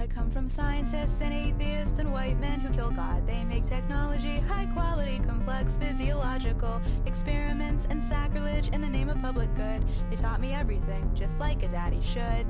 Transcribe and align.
I 0.00 0.06
come 0.06 0.30
from 0.30 0.48
scientists 0.48 1.20
and 1.20 1.30
atheists 1.30 1.98
and 1.98 2.10
white 2.10 2.40
men 2.40 2.58
who 2.58 2.72
kill 2.72 2.90
God. 2.90 3.26
They 3.26 3.44
make 3.44 3.68
technology 3.68 4.38
high 4.38 4.64
quality, 4.64 5.18
complex, 5.18 5.76
physiological 5.76 6.80
experiments 7.04 7.86
and 7.90 8.02
sacrilege 8.02 8.68
in 8.68 8.80
the 8.80 8.88
name 8.88 9.10
of 9.10 9.20
public 9.20 9.54
good. 9.54 9.84
They 10.08 10.16
taught 10.16 10.40
me 10.40 10.54
everything, 10.54 11.10
just 11.14 11.38
like 11.38 11.62
a 11.62 11.68
daddy 11.68 12.00
should. 12.02 12.46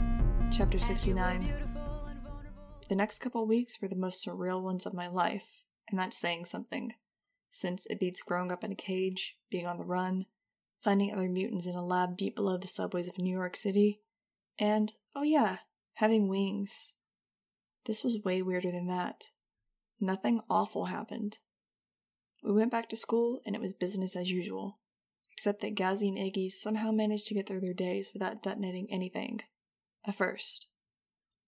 Chapter 0.52 0.62
And 0.62 0.62
you 0.62 0.78
were 0.78 0.78
69 0.78 1.42
beautiful 1.42 2.06
and 2.08 2.22
vulnerable. 2.22 2.60
The 2.88 2.94
next 2.94 3.18
couple 3.18 3.44
weeks 3.48 3.82
were 3.82 3.88
the 3.88 3.96
most 3.96 4.24
surreal 4.24 4.62
ones 4.62 4.86
of 4.86 4.94
my 4.94 5.08
life, 5.08 5.48
and 5.90 5.98
that's 5.98 6.16
saying 6.16 6.44
something, 6.44 6.94
since 7.50 7.84
it 7.86 7.98
beats 7.98 8.22
growing 8.22 8.52
up 8.52 8.62
in 8.62 8.70
a 8.70 8.76
cage, 8.76 9.36
being 9.50 9.66
on 9.66 9.76
the 9.76 9.84
run, 9.84 10.26
finding 10.84 11.12
other 11.12 11.28
mutants 11.28 11.66
in 11.66 11.74
a 11.74 11.84
lab 11.84 12.16
deep 12.16 12.36
below 12.36 12.58
the 12.58 12.68
subways 12.68 13.08
of 13.08 13.18
New 13.18 13.36
York 13.36 13.56
City, 13.56 14.02
and, 14.56 14.92
oh 15.16 15.24
yeah, 15.24 15.56
having 15.94 16.28
wings. 16.28 16.94
This 17.86 18.04
was 18.04 18.22
way 18.24 18.42
weirder 18.42 18.70
than 18.70 18.86
that. 18.88 19.26
Nothing 20.00 20.40
awful 20.48 20.86
happened. 20.86 21.38
We 22.42 22.52
went 22.52 22.70
back 22.70 22.88
to 22.88 22.96
school, 22.96 23.40
and 23.44 23.54
it 23.54 23.60
was 23.60 23.74
business 23.74 24.16
as 24.16 24.30
usual, 24.30 24.78
except 25.32 25.60
that 25.60 25.74
Gazzy 25.74 26.08
and 26.08 26.18
Iggy 26.18 26.50
somehow 26.50 26.90
managed 26.90 27.26
to 27.26 27.34
get 27.34 27.46
through 27.46 27.60
their 27.60 27.74
days 27.74 28.10
without 28.12 28.42
detonating 28.42 28.86
anything. 28.90 29.40
At 30.04 30.14
first. 30.14 30.68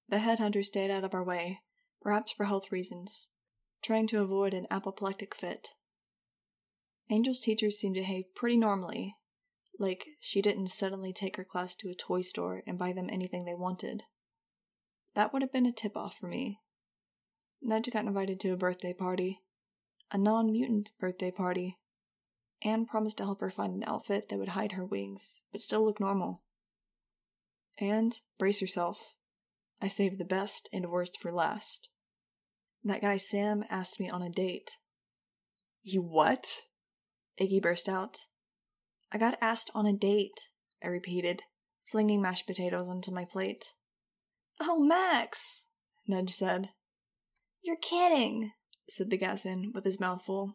The 0.08 0.18
headhunter 0.18 0.64
stayed 0.64 0.90
out 0.90 1.04
of 1.04 1.14
our 1.14 1.24
way, 1.24 1.60
perhaps 2.02 2.32
for 2.32 2.44
health 2.44 2.70
reasons, 2.70 3.30
trying 3.82 4.06
to 4.08 4.20
avoid 4.20 4.52
an 4.52 4.66
apoplectic 4.70 5.34
fit. 5.34 5.68
Angel's 7.10 7.40
teachers 7.40 7.78
seemed 7.78 7.94
to 7.94 8.02
behave 8.02 8.34
pretty 8.34 8.56
normally, 8.56 9.16
like 9.78 10.06
she 10.20 10.42
didn't 10.42 10.68
suddenly 10.68 11.12
take 11.12 11.36
her 11.36 11.44
class 11.44 11.74
to 11.76 11.90
a 11.90 11.94
toy 11.94 12.20
store 12.20 12.62
and 12.66 12.78
buy 12.78 12.92
them 12.92 13.08
anything 13.10 13.44
they 13.44 13.54
wanted. 13.54 14.02
That 15.14 15.32
would 15.32 15.42
have 15.42 15.52
been 15.52 15.66
a 15.66 15.72
tip 15.72 15.96
off 15.96 16.16
for 16.18 16.26
me. 16.26 16.60
Nudge 17.60 17.90
got 17.92 18.04
invited 18.04 18.40
to 18.40 18.52
a 18.52 18.56
birthday 18.56 18.94
party, 18.94 19.40
a 20.10 20.18
non 20.18 20.50
mutant 20.50 20.90
birthday 20.98 21.30
party. 21.30 21.78
Anne 22.62 22.86
promised 22.86 23.18
to 23.18 23.24
help 23.24 23.40
her 23.40 23.50
find 23.50 23.74
an 23.74 23.84
outfit 23.86 24.28
that 24.28 24.38
would 24.38 24.50
hide 24.50 24.72
her 24.72 24.84
wings, 24.84 25.42
but 25.50 25.60
still 25.60 25.84
look 25.84 26.00
normal. 26.00 26.42
And, 27.78 28.16
brace 28.38 28.60
yourself, 28.60 29.14
I 29.80 29.88
saved 29.88 30.18
the 30.18 30.24
best 30.24 30.68
and 30.72 30.90
worst 30.90 31.18
for 31.20 31.32
last. 31.32 31.90
That 32.84 33.00
guy 33.00 33.16
Sam 33.16 33.64
asked 33.68 33.98
me 33.98 34.08
on 34.08 34.22
a 34.22 34.30
date. 34.30 34.72
You 35.82 36.02
what? 36.02 36.46
Iggy 37.40 37.60
burst 37.60 37.88
out. 37.88 38.18
I 39.10 39.18
got 39.18 39.38
asked 39.40 39.70
on 39.74 39.86
a 39.86 39.92
date, 39.92 40.48
I 40.82 40.88
repeated, 40.88 41.42
flinging 41.84 42.22
mashed 42.22 42.46
potatoes 42.46 42.88
onto 42.88 43.12
my 43.12 43.24
plate. 43.24 43.72
Oh, 44.64 44.78
Max, 44.78 45.66
Nudge 46.06 46.30
said. 46.30 46.70
You're 47.62 47.76
kidding, 47.76 48.52
said 48.88 49.10
the 49.10 49.18
Gasman 49.18 49.74
with 49.74 49.84
his 49.84 49.98
mouth 49.98 50.22
full. 50.24 50.54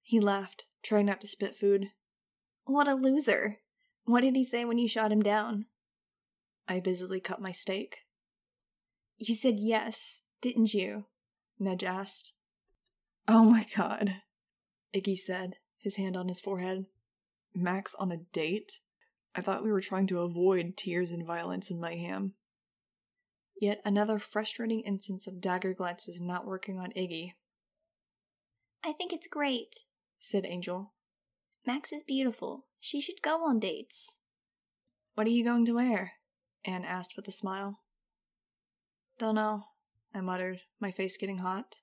He 0.00 0.20
laughed, 0.20 0.64
trying 0.84 1.06
not 1.06 1.20
to 1.22 1.26
spit 1.26 1.56
food. 1.56 1.90
What 2.66 2.86
a 2.86 2.94
loser. 2.94 3.58
What 4.04 4.20
did 4.20 4.36
he 4.36 4.44
say 4.44 4.64
when 4.64 4.78
you 4.78 4.86
shot 4.86 5.10
him 5.10 5.22
down? 5.22 5.66
I 6.68 6.78
busily 6.78 7.18
cut 7.18 7.40
my 7.40 7.50
steak. 7.50 7.96
You 9.18 9.34
said 9.34 9.58
yes, 9.58 10.20
didn't 10.40 10.72
you? 10.72 11.06
Nudge 11.58 11.82
asked. 11.82 12.34
Oh 13.26 13.44
my 13.44 13.66
god, 13.76 14.22
Iggy 14.94 15.16
said, 15.16 15.54
his 15.78 15.96
hand 15.96 16.16
on 16.16 16.28
his 16.28 16.40
forehead. 16.40 16.86
Max 17.56 17.96
on 17.98 18.12
a 18.12 18.18
date? 18.18 18.72
I 19.34 19.40
thought 19.40 19.64
we 19.64 19.72
were 19.72 19.80
trying 19.80 20.06
to 20.08 20.20
avoid 20.20 20.76
tears 20.76 21.10
and 21.10 21.26
violence 21.26 21.70
and 21.72 21.80
mayhem. 21.80 22.34
Yet 23.62 23.80
another 23.84 24.18
frustrating 24.18 24.80
instance 24.80 25.28
of 25.28 25.40
dagger 25.40 25.72
glances 25.72 26.20
not 26.20 26.44
working 26.44 26.80
on 26.80 26.90
Iggy. 26.96 27.34
I 28.82 28.92
think 28.92 29.12
it's 29.12 29.28
great, 29.28 29.84
said 30.18 30.44
Angel. 30.44 30.94
Max 31.64 31.92
is 31.92 32.02
beautiful. 32.02 32.66
She 32.80 33.00
should 33.00 33.22
go 33.22 33.44
on 33.44 33.60
dates. 33.60 34.16
What 35.14 35.28
are 35.28 35.30
you 35.30 35.44
going 35.44 35.64
to 35.66 35.74
wear? 35.74 36.14
Anne 36.64 36.84
asked 36.84 37.14
with 37.14 37.28
a 37.28 37.30
smile. 37.30 37.78
Dunno, 39.16 39.66
I 40.12 40.22
muttered, 40.22 40.62
my 40.80 40.90
face 40.90 41.16
getting 41.16 41.38
hot. 41.38 41.76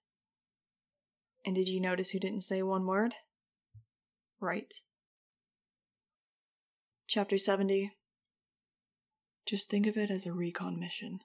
And 1.45 1.55
did 1.55 1.69
you 1.69 1.79
notice 1.79 2.09
who 2.09 2.19
didn't 2.19 2.41
say 2.41 2.61
one 2.61 2.87
word? 2.87 3.13
Right. 4.41 4.73
Chapter 7.07 7.37
70 7.37 7.93
Just 9.45 9.69
think 9.69 9.87
of 9.87 9.95
it 9.95 10.11
as 10.11 10.25
a 10.25 10.33
recon 10.33 10.77
mission. 10.77 11.21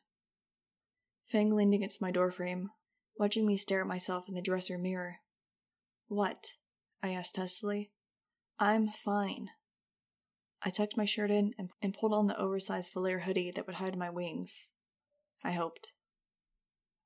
Fang 1.31 1.51
leaned 1.55 1.75
against 1.75 2.03
my 2.03 2.11
doorframe, 2.11 2.71
watching 3.19 3.47
me 3.47 3.57
stare 3.57 3.81
at 3.81 3.87
myself 3.87 4.29
in 4.29 4.35
the 4.35 4.43
dresser 4.43 4.79
mirror. 4.79 5.17
What? 6.07 6.51
I 7.03 7.11
asked 7.11 7.35
testily. 7.35 7.91
I'm 8.59 8.91
fine. 8.91 9.51
I 10.63 10.71
tucked 10.71 10.97
my 10.97 11.05
shirt 11.05 11.31
in 11.31 11.53
and, 11.59 11.71
and 11.83 11.93
pulled 11.93 12.15
on 12.15 12.27
the 12.27 12.39
oversized 12.39 12.93
velour 12.95 13.21
hoodie 13.21 13.51
that 13.51 13.67
would 13.67 13.77
hide 13.77 13.99
my 13.99 14.11
wings. 14.11 14.71
I 15.45 15.53
hoped. 15.53 15.93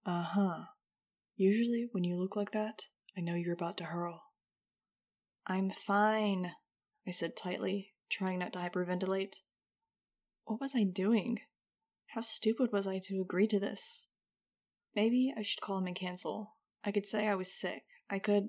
Uh 0.07 0.23
huh. 0.23 0.65
Usually, 1.37 1.89
when 1.93 2.05
you 2.05 2.17
look 2.17 2.37
like 2.37 2.53
that, 2.53 2.83
I 3.17 3.21
know 3.21 3.35
you're 3.35 3.55
about 3.55 3.77
to 3.79 3.85
hurl. 3.85 4.23
I'm 5.47 5.71
fine, 5.71 6.53
I 7.07 7.11
said 7.11 7.37
tightly, 7.37 7.95
trying 8.11 8.39
not 8.39 8.53
to 8.53 8.59
hyperventilate. 8.59 9.37
What 10.45 10.61
was 10.61 10.75
I 10.77 10.85
doing? 10.85 11.41
How 12.15 12.23
stupid 12.23 12.73
was 12.73 12.87
I 12.87 12.99
to 13.05 13.21
agree 13.21 13.47
to 13.49 13.61
this? 13.61 14.09
Maybe 14.97 15.33
I 15.37 15.43
should 15.43 15.61
call 15.61 15.79
him 15.79 15.87
and 15.87 15.97
cancel. 15.97 16.57
I 16.85 16.91
could 16.91 17.07
say 17.07 17.29
I 17.29 17.35
was 17.35 17.53
sick. 17.53 17.83
I 18.09 18.19
could. 18.19 18.49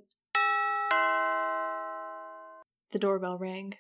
The 2.92 3.00
doorbell 3.00 3.38
rang. 3.38 3.74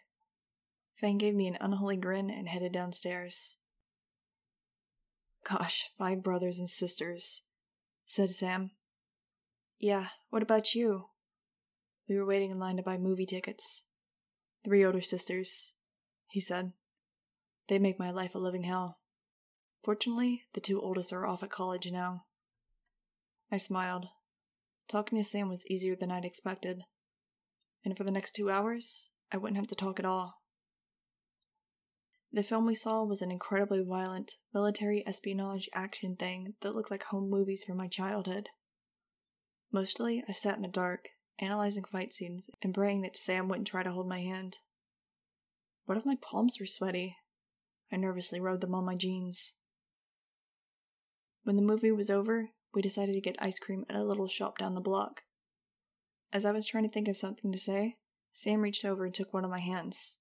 Fang 0.99 1.17
gave 1.17 1.33
me 1.33 1.47
an 1.47 1.57
unholy 1.61 1.95
grin 1.95 2.29
and 2.29 2.49
headed 2.49 2.73
downstairs. 2.73 3.57
Gosh, 5.49 5.85
five 5.97 6.21
brothers 6.21 6.59
and 6.59 6.69
sisters, 6.69 7.43
said 8.05 8.31
Sam. 8.31 8.71
Yeah, 9.79 10.07
what 10.29 10.43
about 10.43 10.75
you? 10.75 11.05
We 12.09 12.17
were 12.17 12.25
waiting 12.25 12.51
in 12.51 12.59
line 12.59 12.75
to 12.75 12.83
buy 12.83 12.97
movie 12.97 13.25
tickets. 13.25 13.85
Three 14.65 14.85
older 14.85 15.01
sisters, 15.01 15.73
he 16.27 16.41
said. 16.41 16.73
They 17.69 17.79
make 17.79 17.97
my 17.97 18.11
life 18.11 18.35
a 18.35 18.39
living 18.39 18.63
hell. 18.63 18.98
Fortunately, 19.83 20.43
the 20.53 20.61
two 20.61 20.81
oldest 20.81 21.13
are 21.13 21.25
off 21.25 21.43
at 21.43 21.49
college 21.49 21.89
now. 21.91 22.25
I 23.51 23.57
smiled. 23.57 24.07
Talking 24.87 25.17
to 25.17 25.23
Sam 25.23 25.49
was 25.49 25.65
easier 25.67 25.95
than 25.95 26.11
I'd 26.11 26.25
expected. 26.25 26.83
And 27.85 27.95
for 27.95 28.03
the 28.03 28.11
next 28.11 28.33
two 28.33 28.49
hours, 28.49 29.11
I 29.31 29.37
wouldn't 29.37 29.57
have 29.57 29.67
to 29.67 29.75
talk 29.75 29.99
at 29.99 30.05
all. 30.05 30.41
The 32.31 32.43
film 32.43 32.67
we 32.67 32.75
saw 32.75 33.03
was 33.03 33.21
an 33.21 33.31
incredibly 33.31 33.83
violent 33.83 34.33
military 34.53 35.05
espionage 35.07 35.67
action 35.73 36.15
thing 36.15 36.53
that 36.61 36.75
looked 36.75 36.91
like 36.91 37.03
home 37.05 37.29
movies 37.29 37.63
from 37.63 37.77
my 37.77 37.87
childhood. 37.87 38.49
Mostly, 39.71 40.23
I 40.27 40.33
sat 40.33 40.55
in 40.55 40.61
the 40.61 40.67
dark, 40.67 41.09
analyzing 41.39 41.85
fight 41.85 42.13
scenes 42.13 42.49
and 42.61 42.73
praying 42.73 43.01
that 43.01 43.17
Sam 43.17 43.47
wouldn't 43.47 43.67
try 43.67 43.81
to 43.81 43.91
hold 43.91 44.07
my 44.07 44.19
hand. 44.19 44.57
What 45.85 45.97
if 45.97 46.05
my 46.05 46.17
palms 46.21 46.57
were 46.59 46.67
sweaty? 46.67 47.15
I 47.91 47.95
nervously 47.95 48.39
rubbed 48.39 48.61
them 48.61 48.75
on 48.75 48.85
my 48.85 48.95
jeans. 48.95 49.55
When 51.49 51.55
the 51.55 51.63
movie 51.63 51.91
was 51.91 52.11
over, 52.11 52.51
we 52.75 52.83
decided 52.83 53.13
to 53.13 53.21
get 53.21 53.41
ice 53.41 53.57
cream 53.57 53.83
at 53.89 53.95
a 53.95 54.03
little 54.03 54.27
shop 54.27 54.59
down 54.59 54.75
the 54.75 54.81
block. 54.81 55.23
As 56.31 56.45
I 56.45 56.51
was 56.51 56.67
trying 56.67 56.83
to 56.83 56.91
think 56.91 57.07
of 57.07 57.17
something 57.17 57.51
to 57.51 57.57
say, 57.57 57.95
Sam 58.33 58.61
reached 58.61 58.85
over 58.85 59.03
and 59.03 59.11
took 59.11 59.33
one 59.33 59.43
of 59.43 59.49
my 59.49 59.57
hands. 59.57 60.19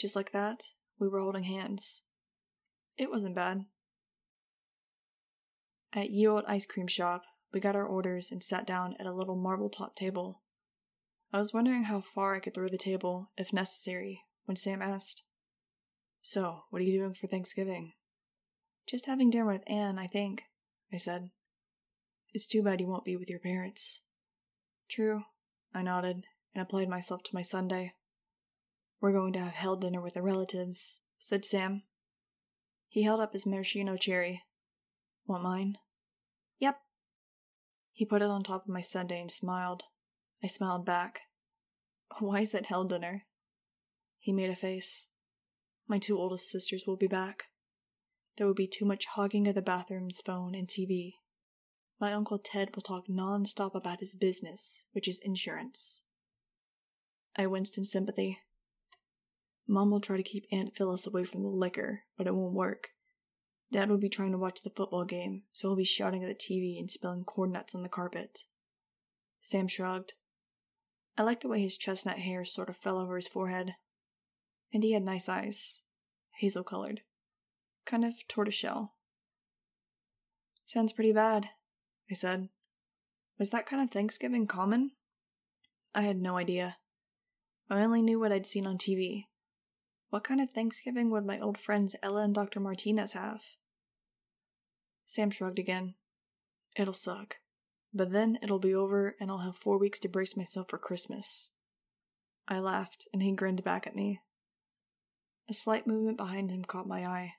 Just 0.00 0.16
like 0.16 0.32
that, 0.32 0.64
we 0.98 1.08
were 1.08 1.20
holding 1.20 1.44
hands. 1.44 2.04
It 2.96 3.10
wasn't 3.10 3.34
bad. 3.34 3.66
At 5.92 6.08
Ye 6.08 6.26
Old 6.26 6.44
Ice 6.48 6.64
Cream 6.64 6.86
Shop, 6.86 7.24
we 7.52 7.60
got 7.60 7.76
our 7.76 7.86
orders 7.86 8.32
and 8.32 8.42
sat 8.42 8.66
down 8.66 8.96
at 8.98 9.04
a 9.04 9.12
little 9.12 9.36
marble 9.36 9.68
top 9.68 9.94
table. 9.94 10.40
I 11.34 11.36
was 11.36 11.52
wondering 11.52 11.82
how 11.82 12.00
far 12.00 12.34
I 12.34 12.40
could 12.40 12.54
throw 12.54 12.68
the 12.68 12.78
table, 12.78 13.30
if 13.36 13.52
necessary, 13.52 14.22
when 14.46 14.56
Sam 14.56 14.80
asked, 14.80 15.24
So, 16.22 16.62
what 16.70 16.80
are 16.80 16.86
you 16.86 16.98
doing 16.98 17.12
for 17.12 17.26
Thanksgiving? 17.26 17.92
Just 18.86 19.06
having 19.06 19.30
dinner 19.30 19.46
with 19.46 19.62
Anne, 19.66 19.98
I 19.98 20.06
think, 20.06 20.42
I 20.92 20.98
said. 20.98 21.30
It's 22.32 22.46
too 22.46 22.62
bad 22.62 22.80
you 22.80 22.86
won't 22.86 23.04
be 23.04 23.16
with 23.16 23.30
your 23.30 23.38
parents. 23.38 24.02
True, 24.90 25.22
I 25.74 25.82
nodded 25.82 26.26
and 26.54 26.62
applied 26.62 26.88
myself 26.88 27.22
to 27.24 27.34
my 27.34 27.42
sundae. 27.42 27.92
We're 29.00 29.12
going 29.12 29.32
to 29.34 29.40
have 29.40 29.54
hell 29.54 29.76
dinner 29.76 30.00
with 30.00 30.14
the 30.14 30.22
relatives, 30.22 31.00
said 31.18 31.44
Sam. 31.44 31.82
He 32.88 33.02
held 33.02 33.20
up 33.20 33.32
his 33.32 33.46
maraschino 33.46 33.96
cherry. 33.96 34.42
Want 35.26 35.42
mine? 35.42 35.78
Yep. 36.58 36.78
He 37.92 38.04
put 38.04 38.22
it 38.22 38.30
on 38.30 38.42
top 38.42 38.64
of 38.64 38.72
my 38.72 38.80
sundae 38.80 39.20
and 39.20 39.30
smiled. 39.30 39.84
I 40.42 40.46
smiled 40.46 40.84
back. 40.84 41.22
Why 42.18 42.40
is 42.40 42.54
it 42.54 42.66
hell 42.66 42.84
dinner? 42.84 43.24
He 44.18 44.32
made 44.32 44.50
a 44.50 44.56
face. 44.56 45.08
My 45.86 45.98
two 45.98 46.18
oldest 46.18 46.48
sisters 46.48 46.84
will 46.86 46.96
be 46.96 47.06
back. 47.06 47.44
There 48.36 48.46
will 48.46 48.54
be 48.54 48.66
too 48.66 48.84
much 48.84 49.06
hogging 49.06 49.46
of 49.48 49.54
the 49.54 49.62
bathrooms, 49.62 50.20
phone, 50.20 50.54
and 50.54 50.68
TV. 50.68 51.14
My 52.00 52.12
Uncle 52.12 52.38
Ted 52.38 52.74
will 52.74 52.82
talk 52.82 53.08
non 53.08 53.46
stop 53.46 53.74
about 53.74 54.00
his 54.00 54.16
business, 54.16 54.84
which 54.92 55.08
is 55.08 55.20
insurance. 55.22 56.02
I 57.36 57.46
winced 57.46 57.78
in 57.78 57.84
sympathy. 57.84 58.40
Mom 59.66 59.90
will 59.90 60.00
try 60.00 60.16
to 60.16 60.22
keep 60.22 60.46
Aunt 60.52 60.76
Phyllis 60.76 61.06
away 61.06 61.24
from 61.24 61.42
the 61.42 61.48
liquor, 61.48 62.02
but 62.18 62.26
it 62.26 62.34
won't 62.34 62.54
work. 62.54 62.88
Dad 63.72 63.88
will 63.88 63.98
be 63.98 64.08
trying 64.08 64.32
to 64.32 64.38
watch 64.38 64.62
the 64.62 64.70
football 64.70 65.04
game, 65.04 65.42
so 65.52 65.68
he'll 65.68 65.76
be 65.76 65.84
shouting 65.84 66.22
at 66.22 66.28
the 66.28 66.34
TV 66.34 66.78
and 66.78 66.90
spilling 66.90 67.24
corn 67.24 67.52
nuts 67.52 67.74
on 67.74 67.82
the 67.82 67.88
carpet. 67.88 68.40
Sam 69.40 69.66
shrugged. 69.66 70.12
I 71.16 71.22
liked 71.22 71.42
the 71.42 71.48
way 71.48 71.60
his 71.60 71.76
chestnut 71.76 72.18
hair 72.18 72.44
sort 72.44 72.68
of 72.68 72.76
fell 72.76 72.98
over 72.98 73.16
his 73.16 73.28
forehead. 73.28 73.74
And 74.72 74.82
he 74.82 74.92
had 74.92 75.04
nice 75.04 75.28
eyes, 75.28 75.82
hazel 76.40 76.64
colored, 76.64 77.02
kind 77.84 78.04
of 78.04 78.14
tortoiseshell. 78.28 78.94
Sounds 80.66 80.92
pretty 80.92 81.12
bad, 81.12 81.50
I 82.10 82.14
said. 82.14 82.48
Was 83.38 83.50
that 83.50 83.66
kind 83.66 83.82
of 83.82 83.90
Thanksgiving 83.90 84.46
common? 84.46 84.92
I 85.94 86.02
had 86.02 86.20
no 86.20 86.36
idea. 86.36 86.76
I 87.70 87.82
only 87.82 88.02
knew 88.02 88.18
what 88.18 88.32
I'd 88.32 88.46
seen 88.46 88.66
on 88.66 88.78
TV. 88.78 89.26
What 90.10 90.24
kind 90.24 90.40
of 90.40 90.50
Thanksgiving 90.50 91.10
would 91.10 91.24
my 91.24 91.40
old 91.40 91.58
friends 91.58 91.96
Ella 92.02 92.22
and 92.22 92.34
Dr. 92.34 92.60
Martinez 92.60 93.12
have? 93.12 93.40
Sam 95.06 95.30
shrugged 95.30 95.58
again. 95.58 95.94
It'll 96.76 96.92
suck. 96.92 97.36
But 97.92 98.12
then 98.12 98.38
it'll 98.42 98.58
be 98.58 98.74
over 98.74 99.16
and 99.20 99.30
I'll 99.30 99.38
have 99.38 99.56
four 99.56 99.78
weeks 99.78 99.98
to 100.00 100.08
brace 100.08 100.36
myself 100.36 100.68
for 100.70 100.78
Christmas. 100.78 101.52
I 102.46 102.58
laughed, 102.58 103.08
and 103.12 103.22
he 103.22 103.32
grinned 103.32 103.64
back 103.64 103.86
at 103.86 103.96
me. 103.96 104.20
A 105.48 105.54
slight 105.54 105.86
movement 105.86 106.16
behind 106.16 106.50
him 106.50 106.64
caught 106.64 106.86
my 106.86 107.06
eye. 107.06 107.34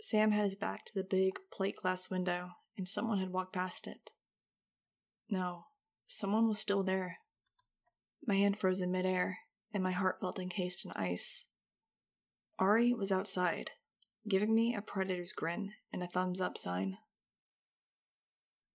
Sam 0.00 0.30
had 0.30 0.44
his 0.44 0.56
back 0.56 0.84
to 0.86 0.94
the 0.94 1.04
big 1.04 1.34
plate 1.52 1.76
glass 1.82 2.08
window, 2.10 2.52
and 2.76 2.86
someone 2.86 3.18
had 3.18 3.30
walked 3.30 3.52
past 3.52 3.86
it. 3.86 4.12
No, 5.28 5.66
someone 6.06 6.48
was 6.48 6.58
still 6.58 6.82
there. 6.82 7.18
My 8.26 8.36
hand 8.36 8.58
froze 8.58 8.80
in 8.80 8.92
midair, 8.92 9.38
and 9.72 9.82
my 9.82 9.92
heart 9.92 10.20
felt 10.20 10.38
encased 10.38 10.84
in 10.84 10.92
ice. 10.92 11.48
Ari 12.58 12.92
was 12.94 13.12
outside, 13.12 13.72
giving 14.26 14.54
me 14.54 14.74
a 14.74 14.82
predator's 14.82 15.32
grin 15.32 15.72
and 15.92 16.02
a 16.02 16.06
thumbs 16.06 16.40
up 16.40 16.56
sign. 16.56 16.98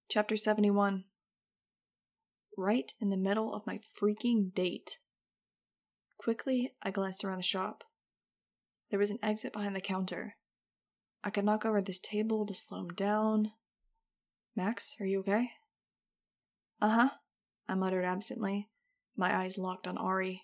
Chapter 0.09 0.37
71 0.37 1.05
Right 2.57 2.91
in 2.99 3.09
the 3.09 3.17
middle 3.17 3.53
of 3.53 3.65
my 3.65 3.79
freaking 3.99 4.53
date. 4.53 4.99
Quickly, 6.17 6.73
I 6.83 6.91
glanced 6.91 7.23
around 7.23 7.37
the 7.37 7.43
shop. 7.43 7.83
There 8.91 8.99
was 8.99 9.09
an 9.09 9.19
exit 9.23 9.53
behind 9.53 9.75
the 9.75 9.81
counter. 9.81 10.35
I 11.23 11.29
could 11.29 11.45
knock 11.45 11.65
over 11.65 11.81
this 11.81 11.99
table 11.99 12.45
to 12.45 12.53
slow 12.53 12.81
him 12.81 12.89
down. 12.89 13.51
Max, 14.55 14.95
are 14.99 15.05
you 15.05 15.19
okay? 15.21 15.51
Uh 16.81 16.89
huh, 16.89 17.09
I 17.67 17.75
muttered 17.75 18.05
absently, 18.05 18.69
my 19.15 19.33
eyes 19.35 19.57
locked 19.57 19.87
on 19.87 19.97
Ari. 19.97 20.43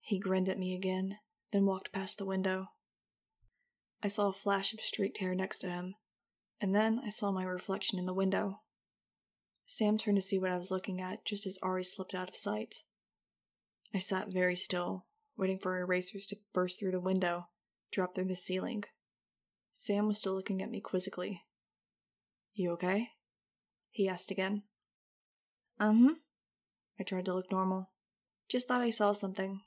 He 0.00 0.18
grinned 0.18 0.48
at 0.48 0.58
me 0.58 0.74
again, 0.74 1.18
then 1.52 1.64
walked 1.64 1.92
past 1.92 2.18
the 2.18 2.26
window. 2.26 2.68
I 4.02 4.08
saw 4.08 4.28
a 4.28 4.32
flash 4.32 4.72
of 4.72 4.80
streaked 4.80 5.18
hair 5.18 5.34
next 5.34 5.60
to 5.60 5.70
him, 5.70 5.94
and 6.60 6.74
then 6.74 7.00
I 7.04 7.10
saw 7.10 7.30
my 7.30 7.44
reflection 7.44 7.98
in 7.98 8.06
the 8.06 8.14
window. 8.14 8.60
Sam 9.66 9.98
turned 9.98 10.16
to 10.16 10.22
see 10.22 10.38
what 10.38 10.50
I 10.50 10.58
was 10.58 10.70
looking 10.70 11.00
at 11.00 11.24
just 11.24 11.46
as 11.46 11.58
Ari 11.62 11.84
slipped 11.84 12.14
out 12.14 12.28
of 12.28 12.36
sight. 12.36 12.76
I 13.94 13.98
sat 13.98 14.32
very 14.32 14.56
still, 14.56 15.06
waiting 15.36 15.58
for 15.58 15.78
erasers 15.78 16.26
to 16.26 16.36
burst 16.52 16.78
through 16.78 16.90
the 16.90 17.00
window, 17.00 17.48
drop 17.92 18.14
through 18.14 18.26
the 18.26 18.36
ceiling. 18.36 18.84
Sam 19.80 20.08
was 20.08 20.18
still 20.18 20.34
looking 20.34 20.60
at 20.60 20.72
me 20.72 20.80
quizzically. 20.80 21.44
You 22.52 22.72
okay? 22.72 23.10
He 23.92 24.08
asked 24.08 24.32
again. 24.32 24.64
Um, 25.78 26.04
uh-huh. 26.04 26.14
I 26.98 27.04
tried 27.04 27.26
to 27.26 27.32
look 27.34 27.52
normal. 27.52 27.88
Just 28.48 28.66
thought 28.66 28.82
I 28.82 28.90
saw 28.90 29.12
something. 29.12 29.60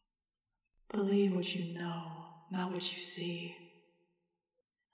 Believe 0.92 1.34
what 1.34 1.56
you 1.56 1.74
know, 1.74 2.04
not 2.52 2.74
what 2.74 2.94
you 2.94 3.00
see. 3.00 3.56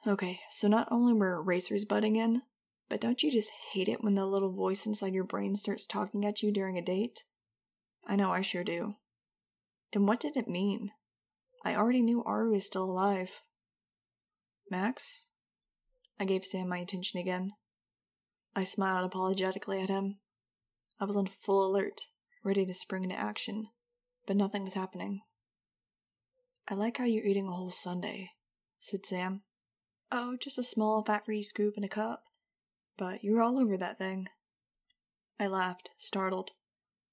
Okay, 0.05 0.39
so 0.51 0.67
not 0.67 0.87
only 0.91 1.13
were 1.13 1.33
erasers 1.33 1.83
butting 1.83 2.15
in, 2.15 2.43
but 2.87 3.01
don't 3.01 3.23
you 3.23 3.31
just 3.31 3.49
hate 3.73 3.89
it 3.89 4.03
when 4.03 4.13
the 4.13 4.25
little 4.27 4.53
voice 4.53 4.85
inside 4.85 5.15
your 5.15 5.23
brain 5.23 5.55
starts 5.55 5.87
talking 5.87 6.27
at 6.27 6.43
you 6.43 6.51
during 6.51 6.77
a 6.77 6.81
date? 6.83 7.23
I 8.05 8.17
know 8.17 8.31
I 8.31 8.41
sure 8.41 8.63
do. 8.63 8.97
And 9.93 10.07
what 10.07 10.19
did 10.19 10.37
it 10.37 10.47
mean? 10.47 10.91
I 11.65 11.75
already 11.75 12.03
knew 12.03 12.23
Ari 12.23 12.51
was 12.51 12.67
still 12.67 12.83
alive. 12.83 13.41
Max? 14.69 15.29
I 16.19 16.25
gave 16.25 16.45
Sam 16.45 16.69
my 16.69 16.79
attention 16.79 17.19
again. 17.19 17.51
I 18.55 18.63
smiled 18.63 19.05
apologetically 19.05 19.81
at 19.81 19.89
him. 19.89 20.19
I 20.99 21.05
was 21.05 21.15
on 21.15 21.27
full 21.27 21.69
alert, 21.69 22.01
ready 22.43 22.65
to 22.65 22.73
spring 22.73 23.03
into 23.03 23.15
action, 23.15 23.67
but 24.25 24.35
nothing 24.35 24.63
was 24.63 24.73
happening. 24.73 25.21
I 26.67 26.73
like 26.73 26.97
how 26.97 27.05
you're 27.05 27.25
eating 27.25 27.47
a 27.47 27.51
whole 27.51 27.71
sundae, 27.71 28.31
said 28.79 29.05
Sam. 29.05 29.43
Oh, 30.11 30.37
just 30.41 30.57
a 30.57 30.63
small 30.63 31.03
fat 31.03 31.25
free 31.25 31.43
scoop 31.43 31.75
in 31.77 31.83
a 31.83 31.89
cup. 31.89 32.23
But 32.97 33.23
you're 33.23 33.41
all 33.41 33.59
over 33.59 33.77
that 33.77 33.99
thing. 33.99 34.27
I 35.39 35.47
laughed, 35.47 35.91
startled, 35.97 36.51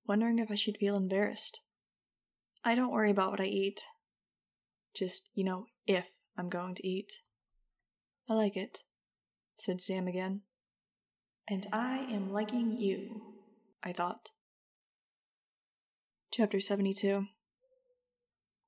wondering 0.07 0.39
if 0.39 0.51
I 0.51 0.55
should 0.55 0.79
feel 0.79 0.97
embarrassed. 0.97 1.61
I 2.65 2.75
don't 2.75 2.91
worry 2.91 3.11
about 3.11 3.31
what 3.31 3.41
I 3.41 3.45
eat. 3.45 3.83
Just, 4.95 5.29
you 5.35 5.45
know, 5.45 5.67
if 5.87 6.09
I'm 6.39 6.49
going 6.49 6.75
to 6.77 6.87
eat. 6.87 7.13
I 8.29 8.35
like 8.35 8.57
it, 8.57 8.81
said 9.57 9.81
Sam 9.83 10.09
again. 10.09 10.43
And 11.47 11.67
I 11.73 11.99
am 12.11 12.33
liking 12.33 12.79
you, 12.79 13.21
I 13.83 13.93
thought. 13.93 14.31
Chapter 16.33 16.59
72 16.59 17.27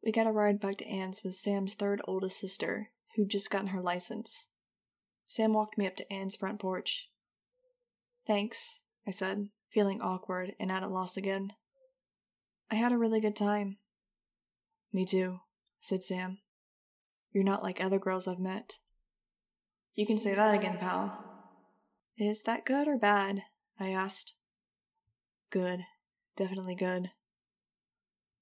We 0.04 0.12
got 0.12 0.26
a 0.26 0.32
ride 0.32 0.60
back 0.60 0.76
to 0.78 0.86
Anne's 0.86 1.22
with 1.24 1.36
Sam's 1.36 1.74
third 1.74 2.02
oldest 2.06 2.38
sister, 2.38 2.90
who'd 3.14 3.30
just 3.30 3.50
gotten 3.50 3.68
her 3.68 3.80
license. 3.80 4.48
Sam 5.26 5.54
walked 5.54 5.78
me 5.78 5.86
up 5.86 5.96
to 5.96 6.12
Anne's 6.12 6.36
front 6.36 6.60
porch. 6.60 7.08
Thanks, 8.26 8.80
I 9.06 9.10
said, 9.10 9.48
feeling 9.72 10.02
awkward 10.02 10.54
and 10.60 10.70
at 10.70 10.82
a 10.82 10.88
loss 10.88 11.16
again. 11.16 11.54
I 12.70 12.74
had 12.74 12.92
a 12.92 12.98
really 12.98 13.20
good 13.20 13.36
time. 13.36 13.78
Me 14.92 15.06
too, 15.06 15.40
said 15.80 16.04
Sam. 16.04 16.38
You're 17.32 17.42
not 17.42 17.62
like 17.62 17.80
other 17.80 17.98
girls 17.98 18.28
I've 18.28 18.38
met. 18.38 18.74
You 19.96 20.06
can 20.06 20.18
say 20.18 20.34
that 20.34 20.54
again, 20.54 20.76
pal. 20.78 21.24
Is 22.18 22.42
that 22.42 22.66
good 22.66 22.86
or 22.86 22.98
bad? 22.98 23.44
I 23.80 23.88
asked. 23.88 24.34
Good. 25.50 25.80
Definitely 26.36 26.74
good. 26.74 27.10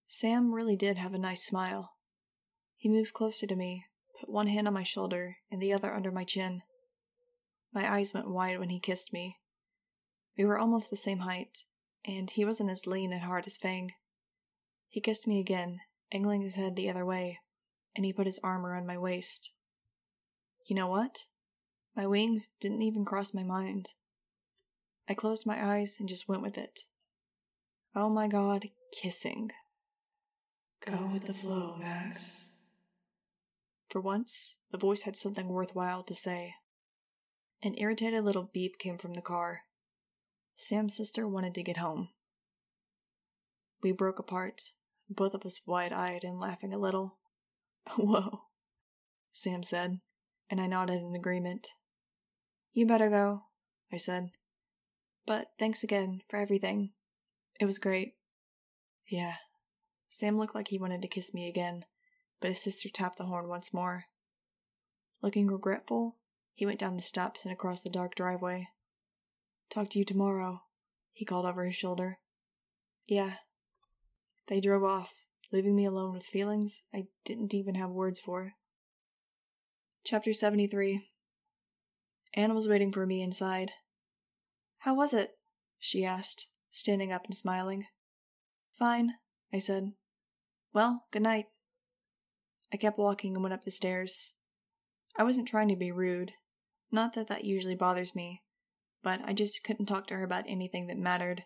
Sam 0.08 0.52
really 0.52 0.74
did 0.74 0.98
have 0.98 1.14
a 1.14 1.18
nice 1.18 1.44
smile. 1.44 1.92
He 2.76 2.88
moved 2.88 3.12
closer 3.12 3.46
to 3.46 3.54
me, 3.54 3.84
put 4.18 4.28
one 4.28 4.48
hand 4.48 4.66
on 4.66 4.74
my 4.74 4.82
shoulder 4.82 5.36
and 5.48 5.62
the 5.62 5.72
other 5.72 5.94
under 5.94 6.10
my 6.10 6.24
chin. 6.24 6.62
My 7.72 7.88
eyes 7.88 8.12
went 8.12 8.28
wide 8.28 8.58
when 8.58 8.70
he 8.70 8.80
kissed 8.80 9.12
me. 9.12 9.38
We 10.36 10.44
were 10.44 10.58
almost 10.58 10.90
the 10.90 10.96
same 10.96 11.20
height, 11.20 11.58
and 12.04 12.30
he 12.30 12.44
wasn't 12.44 12.72
as 12.72 12.84
lean 12.84 13.12
and 13.12 13.22
hard 13.22 13.46
as 13.46 13.58
Fang. 13.58 13.92
He 14.88 15.00
kissed 15.00 15.28
me 15.28 15.38
again, 15.38 15.78
angling 16.10 16.42
his 16.42 16.56
head 16.56 16.74
the 16.74 16.90
other 16.90 17.06
way, 17.06 17.38
and 17.94 18.04
he 18.04 18.12
put 18.12 18.26
his 18.26 18.40
arm 18.42 18.66
around 18.66 18.88
my 18.88 18.98
waist. 18.98 19.52
You 20.66 20.74
know 20.74 20.88
what? 20.88 21.26
My 21.96 22.06
wings 22.06 22.50
didn't 22.60 22.82
even 22.82 23.04
cross 23.04 23.32
my 23.32 23.44
mind. 23.44 23.90
I 25.08 25.14
closed 25.14 25.46
my 25.46 25.76
eyes 25.76 25.96
and 26.00 26.08
just 26.08 26.28
went 26.28 26.42
with 26.42 26.58
it. 26.58 26.80
Oh 27.94 28.08
my 28.08 28.26
god, 28.26 28.68
kissing. 28.92 29.52
Go 30.84 31.08
with 31.12 31.26
the 31.26 31.34
flow, 31.34 31.76
Max. 31.76 32.50
For 33.88 34.00
once, 34.00 34.56
the 34.72 34.78
voice 34.78 35.02
had 35.02 35.14
something 35.14 35.48
worthwhile 35.48 36.02
to 36.02 36.14
say. 36.14 36.54
An 37.62 37.76
irritated 37.78 38.24
little 38.24 38.50
beep 38.52 38.76
came 38.78 38.98
from 38.98 39.14
the 39.14 39.22
car. 39.22 39.62
Sam's 40.56 40.96
sister 40.96 41.28
wanted 41.28 41.54
to 41.54 41.62
get 41.62 41.76
home. 41.76 42.08
We 43.82 43.92
broke 43.92 44.18
apart, 44.18 44.72
both 45.08 45.34
of 45.34 45.46
us 45.46 45.60
wide 45.64 45.92
eyed 45.92 46.24
and 46.24 46.40
laughing 46.40 46.74
a 46.74 46.78
little. 46.78 47.18
Whoa, 47.96 48.42
Sam 49.32 49.62
said, 49.62 50.00
and 50.50 50.60
I 50.60 50.66
nodded 50.66 51.00
in 51.00 51.14
agreement. 51.14 51.68
You 52.74 52.86
better 52.86 53.08
go, 53.08 53.44
I 53.92 53.98
said. 53.98 54.30
But 55.26 55.52
thanks 55.60 55.84
again 55.84 56.22
for 56.28 56.38
everything. 56.38 56.90
It 57.60 57.66
was 57.66 57.78
great. 57.78 58.14
Yeah. 59.08 59.36
Sam 60.08 60.36
looked 60.36 60.56
like 60.56 60.68
he 60.68 60.78
wanted 60.78 61.00
to 61.02 61.08
kiss 61.08 61.32
me 61.32 61.48
again, 61.48 61.84
but 62.40 62.50
his 62.50 62.60
sister 62.60 62.88
tapped 62.88 63.16
the 63.16 63.26
horn 63.26 63.48
once 63.48 63.72
more. 63.72 64.06
Looking 65.22 65.46
regretful, 65.46 66.16
he 66.52 66.66
went 66.66 66.80
down 66.80 66.96
the 66.96 67.02
steps 67.02 67.44
and 67.44 67.52
across 67.52 67.80
the 67.80 67.90
dark 67.90 68.16
driveway. 68.16 68.68
Talk 69.70 69.88
to 69.90 69.98
you 70.00 70.04
tomorrow, 70.04 70.62
he 71.12 71.24
called 71.24 71.46
over 71.46 71.64
his 71.64 71.76
shoulder. 71.76 72.18
Yeah. 73.06 73.34
They 74.48 74.60
drove 74.60 74.82
off, 74.82 75.14
leaving 75.52 75.76
me 75.76 75.84
alone 75.84 76.12
with 76.12 76.26
feelings 76.26 76.82
I 76.92 77.06
didn't 77.24 77.54
even 77.54 77.76
have 77.76 77.90
words 77.90 78.18
for. 78.18 78.54
Chapter 80.04 80.32
73 80.32 81.08
Anna 82.34 82.54
was 82.54 82.68
waiting 82.68 82.90
for 82.90 83.06
me 83.06 83.22
inside. 83.22 83.72
How 84.78 84.94
was 84.94 85.14
it? 85.14 85.38
she 85.78 86.04
asked, 86.04 86.48
standing 86.70 87.12
up 87.12 87.24
and 87.24 87.34
smiling. 87.34 87.86
Fine, 88.76 89.12
I 89.52 89.60
said. 89.60 89.92
Well, 90.72 91.06
good 91.12 91.22
night. 91.22 91.46
I 92.72 92.76
kept 92.76 92.98
walking 92.98 93.34
and 93.34 93.42
went 93.42 93.54
up 93.54 93.64
the 93.64 93.70
stairs. 93.70 94.34
I 95.16 95.22
wasn't 95.22 95.46
trying 95.46 95.68
to 95.68 95.76
be 95.76 95.92
rude. 95.92 96.32
Not 96.90 97.12
that 97.14 97.28
that 97.28 97.44
usually 97.44 97.76
bothers 97.76 98.16
me, 98.16 98.42
but 99.02 99.20
I 99.24 99.32
just 99.32 99.62
couldn't 99.62 99.86
talk 99.86 100.08
to 100.08 100.14
her 100.14 100.24
about 100.24 100.44
anything 100.48 100.88
that 100.88 100.98
mattered. 100.98 101.44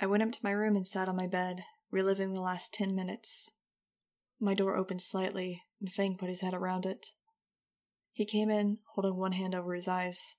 I 0.00 0.06
went 0.06 0.24
up 0.24 0.32
to 0.32 0.40
my 0.42 0.50
room 0.50 0.74
and 0.74 0.86
sat 0.86 1.08
on 1.08 1.16
my 1.16 1.28
bed, 1.28 1.62
reliving 1.92 2.32
the 2.32 2.40
last 2.40 2.74
ten 2.74 2.96
minutes. 2.96 3.50
My 4.40 4.54
door 4.54 4.76
opened 4.76 5.02
slightly, 5.02 5.62
and 5.80 5.92
Fang 5.92 6.16
put 6.16 6.28
his 6.28 6.40
head 6.40 6.54
around 6.54 6.84
it. 6.84 7.06
He 8.18 8.24
came 8.24 8.50
in, 8.50 8.78
holding 8.96 9.14
one 9.14 9.30
hand 9.30 9.54
over 9.54 9.74
his 9.74 9.86
eyes. 9.86 10.34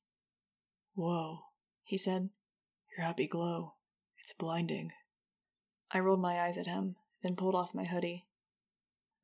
Whoa, 0.96 1.46
he 1.82 1.98
said. 1.98 2.30
Your 2.92 3.06
happy 3.06 3.26
glow. 3.26 3.76
It's 4.18 4.34
blinding. 4.34 4.92
I 5.90 6.00
rolled 6.00 6.20
my 6.20 6.42
eyes 6.42 6.58
at 6.58 6.68
him, 6.68 6.98
then 7.24 7.38
pulled 7.38 7.56
off 7.56 7.74
my 7.74 7.86
hoodie. 7.86 8.26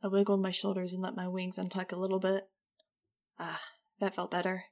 I 0.02 0.08
wiggled 0.08 0.42
my 0.42 0.52
shoulders 0.52 0.94
and 0.94 1.04
let 1.04 1.18
my 1.18 1.28
wings 1.28 1.58
untuck 1.58 1.92
a 1.92 1.98
little 1.98 2.22
bit. 2.22 2.48
Ah, 3.38 3.60
that 4.00 4.16
felt 4.16 4.32
better. 4.32 4.64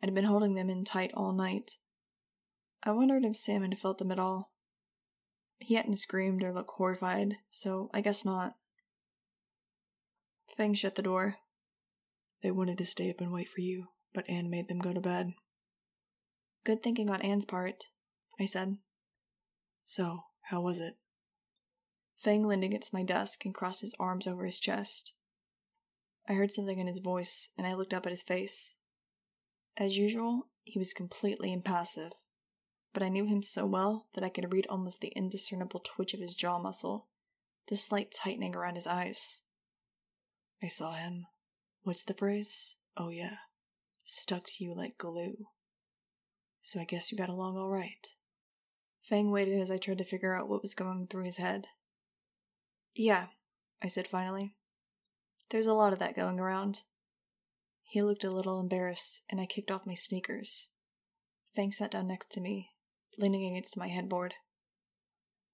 I'd 0.00 0.14
been 0.14 0.26
holding 0.26 0.54
them 0.54 0.70
in 0.70 0.84
tight 0.84 1.10
all 1.12 1.32
night. 1.32 1.72
I 2.84 2.92
wondered 2.92 3.24
if 3.24 3.36
Sam 3.36 3.62
had 3.62 3.76
felt 3.80 3.98
them 3.98 4.12
at 4.12 4.20
all. 4.20 4.52
He 5.58 5.74
hadn't 5.74 5.96
screamed 5.96 6.44
or 6.44 6.52
looked 6.52 6.74
horrified, 6.76 7.38
so 7.50 7.90
I 7.92 8.00
guess 8.00 8.24
not. 8.24 8.54
Fang 10.56 10.74
shut 10.74 10.94
the 10.94 11.02
door. 11.02 11.38
They 12.42 12.50
wanted 12.50 12.78
to 12.78 12.86
stay 12.86 13.10
up 13.10 13.20
and 13.20 13.32
wait 13.32 13.48
for 13.48 13.60
you, 13.60 13.88
but 14.12 14.28
Anne 14.28 14.50
made 14.50 14.68
them 14.68 14.78
go 14.78 14.92
to 14.92 15.00
bed. 15.00 15.32
Good 16.64 16.82
thinking 16.82 17.08
on 17.08 17.22
Anne's 17.22 17.44
part, 17.44 17.84
I 18.40 18.46
said. 18.46 18.78
So, 19.84 20.24
how 20.42 20.60
was 20.60 20.78
it? 20.78 20.94
Fang 22.18 22.44
leaned 22.44 22.64
against 22.64 22.92
my 22.92 23.02
desk 23.02 23.44
and 23.44 23.54
crossed 23.54 23.80
his 23.80 23.94
arms 23.98 24.26
over 24.26 24.44
his 24.44 24.60
chest. 24.60 25.12
I 26.28 26.34
heard 26.34 26.52
something 26.52 26.78
in 26.78 26.86
his 26.86 27.00
voice, 27.00 27.48
and 27.58 27.66
I 27.66 27.74
looked 27.74 27.92
up 27.92 28.06
at 28.06 28.12
his 28.12 28.22
face. 28.22 28.76
As 29.76 29.98
usual, 29.98 30.48
he 30.62 30.78
was 30.78 30.92
completely 30.92 31.52
impassive, 31.52 32.12
but 32.92 33.02
I 33.02 33.08
knew 33.08 33.26
him 33.26 33.42
so 33.42 33.66
well 33.66 34.06
that 34.14 34.22
I 34.22 34.28
could 34.28 34.52
read 34.52 34.66
almost 34.68 35.00
the 35.00 35.12
indiscernible 35.16 35.80
twitch 35.80 36.14
of 36.14 36.20
his 36.20 36.34
jaw 36.34 36.58
muscle, 36.58 37.08
the 37.68 37.76
slight 37.76 38.12
tightening 38.12 38.54
around 38.54 38.76
his 38.76 38.86
eyes. 38.86 39.42
I 40.62 40.68
saw 40.68 40.92
him. 40.92 41.26
What's 41.82 42.04
the 42.04 42.14
phrase? 42.14 42.76
Oh, 42.96 43.08
yeah. 43.08 43.36
Stuck 44.04 44.44
to 44.44 44.64
you 44.64 44.74
like 44.74 44.98
glue. 44.98 45.46
So 46.60 46.80
I 46.80 46.84
guess 46.84 47.10
you 47.10 47.18
got 47.18 47.28
along 47.28 47.56
all 47.56 47.70
right. 47.70 48.06
Fang 49.08 49.30
waited 49.30 49.60
as 49.60 49.70
I 49.70 49.78
tried 49.78 49.98
to 49.98 50.04
figure 50.04 50.34
out 50.34 50.48
what 50.48 50.62
was 50.62 50.74
going 50.74 51.08
through 51.08 51.24
his 51.24 51.38
head. 51.38 51.66
Yeah, 52.94 53.26
I 53.82 53.88
said 53.88 54.06
finally. 54.06 54.54
There's 55.50 55.66
a 55.66 55.74
lot 55.74 55.92
of 55.92 55.98
that 55.98 56.14
going 56.14 56.38
around. 56.38 56.82
He 57.82 58.00
looked 58.00 58.24
a 58.24 58.30
little 58.30 58.60
embarrassed, 58.60 59.22
and 59.28 59.40
I 59.40 59.46
kicked 59.46 59.70
off 59.70 59.84
my 59.84 59.94
sneakers. 59.94 60.70
Fang 61.54 61.72
sat 61.72 61.90
down 61.90 62.06
next 62.06 62.30
to 62.32 62.40
me, 62.40 62.70
leaning 63.18 63.44
against 63.44 63.76
my 63.76 63.88
headboard. 63.88 64.34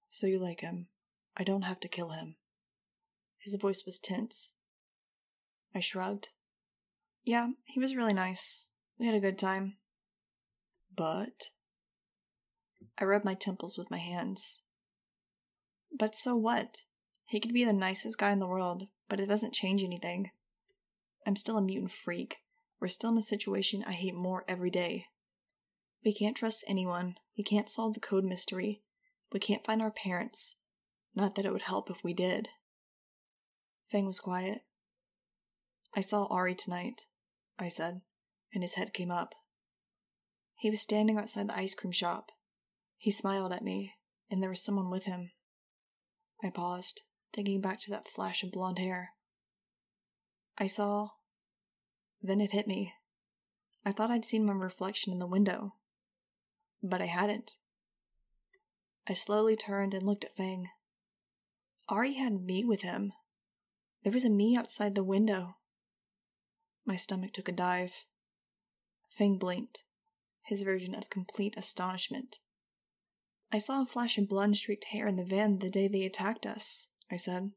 So 0.09 0.27
you 0.27 0.39
like 0.39 0.61
him. 0.61 0.87
I 1.35 1.43
don't 1.43 1.63
have 1.63 1.79
to 1.81 1.87
kill 1.87 2.11
him. 2.11 2.35
His 3.39 3.55
voice 3.55 3.83
was 3.85 3.99
tense. 3.99 4.53
I 5.73 5.79
shrugged. 5.79 6.29
Yeah, 7.23 7.49
he 7.65 7.79
was 7.79 7.95
really 7.95 8.13
nice. 8.13 8.69
We 8.97 9.05
had 9.05 9.15
a 9.15 9.19
good 9.19 9.37
time. 9.37 9.77
But. 10.95 11.51
I 12.97 13.05
rubbed 13.05 13.25
my 13.25 13.35
temples 13.35 13.77
with 13.77 13.91
my 13.91 13.97
hands. 13.97 14.61
But 15.97 16.15
so 16.15 16.35
what? 16.35 16.79
He 17.25 17.39
could 17.39 17.53
be 17.53 17.63
the 17.63 17.73
nicest 17.73 18.17
guy 18.17 18.31
in 18.31 18.39
the 18.39 18.47
world, 18.47 18.87
but 19.07 19.19
it 19.19 19.27
doesn't 19.27 19.53
change 19.53 19.83
anything. 19.83 20.31
I'm 21.25 21.35
still 21.35 21.57
a 21.57 21.61
mutant 21.61 21.91
freak. 21.91 22.37
We're 22.81 22.87
still 22.87 23.11
in 23.11 23.17
a 23.17 23.23
situation 23.23 23.83
I 23.85 23.93
hate 23.93 24.15
more 24.15 24.45
every 24.47 24.69
day. 24.69 25.05
We 26.03 26.13
can't 26.13 26.35
trust 26.35 26.63
anyone. 26.67 27.15
We 27.37 27.43
can't 27.43 27.69
solve 27.69 27.93
the 27.93 27.99
code 27.99 28.23
mystery. 28.23 28.81
We 29.31 29.39
can't 29.39 29.65
find 29.65 29.81
our 29.81 29.91
parents. 29.91 30.55
Not 31.13 31.35
that 31.35 31.45
it 31.45 31.51
would 31.51 31.63
help 31.63 31.89
if 31.89 32.03
we 32.03 32.13
did. 32.13 32.49
Fang 33.91 34.05
was 34.05 34.19
quiet. 34.19 34.61
I 35.95 36.01
saw 36.01 36.25
Ari 36.25 36.55
tonight, 36.55 37.03
I 37.57 37.69
said, 37.69 38.01
and 38.53 38.63
his 38.63 38.75
head 38.75 38.93
came 38.93 39.11
up. 39.11 39.33
He 40.55 40.69
was 40.69 40.81
standing 40.81 41.17
outside 41.17 41.47
the 41.47 41.57
ice 41.57 41.73
cream 41.73 41.91
shop. 41.91 42.31
He 42.97 43.11
smiled 43.11 43.53
at 43.53 43.63
me, 43.63 43.93
and 44.29 44.41
there 44.41 44.49
was 44.49 44.63
someone 44.63 44.89
with 44.89 45.05
him. 45.05 45.31
I 46.43 46.49
paused, 46.49 47.01
thinking 47.33 47.61
back 47.61 47.79
to 47.81 47.91
that 47.91 48.07
flash 48.07 48.43
of 48.43 48.51
blonde 48.51 48.79
hair. 48.79 49.11
I 50.57 50.67
saw. 50.67 51.09
Then 52.21 52.41
it 52.41 52.51
hit 52.51 52.67
me. 52.67 52.93
I 53.85 53.91
thought 53.91 54.11
I'd 54.11 54.25
seen 54.25 54.45
my 54.45 54.53
reflection 54.53 55.13
in 55.13 55.19
the 55.19 55.27
window, 55.27 55.75
but 56.83 57.01
I 57.01 57.05
hadn't. 57.05 57.55
I 59.07 59.13
slowly 59.13 59.55
turned 59.55 59.93
and 59.93 60.05
looked 60.05 60.25
at 60.25 60.35
Fang. 60.35 60.67
Ari 61.87 62.13
had 62.13 62.41
me 62.41 62.63
with 62.63 62.81
him. 62.81 63.13
There 64.03 64.13
was 64.13 64.25
a 64.25 64.29
me 64.29 64.55
outside 64.57 64.95
the 64.95 65.03
window. 65.03 65.55
My 66.89 66.95
stomach 66.95 67.33
took 67.33 67.47
a 67.47 67.51
dive. 67.51 68.07
Fang 69.11 69.37
blinked, 69.37 69.83
his 70.41 70.63
version 70.63 70.95
of 70.95 71.11
complete 71.11 71.53
astonishment. 71.55 72.39
I 73.51 73.59
saw 73.59 73.83
a 73.83 73.85
flash 73.85 74.17
of 74.17 74.27
blonde 74.27 74.57
streaked 74.57 74.85
hair 74.85 75.05
in 75.07 75.15
the 75.15 75.23
van 75.23 75.59
the 75.59 75.69
day 75.69 75.87
they 75.87 76.03
attacked 76.03 76.47
us, 76.47 76.87
I 77.11 77.17
said. 77.17 77.51